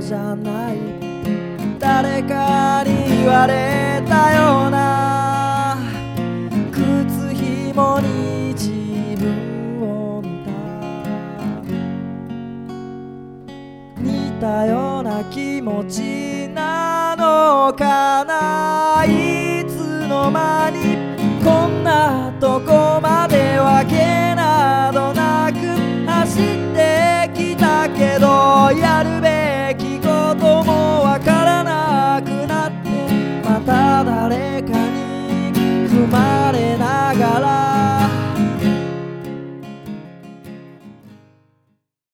[0.00, 0.76] じゃない。
[1.78, 5.76] 誰かに言われたような。
[6.72, 8.70] 靴ひもに自
[9.20, 10.50] 分を見た
[14.00, 19.04] 似たような気持ちなのかな。
[19.04, 20.78] いつの間に
[21.44, 25.56] こんなとこまでわけなどなく。
[26.06, 28.26] 走ってきたけど
[28.72, 29.35] やるべ
[33.66, 34.85] た誰か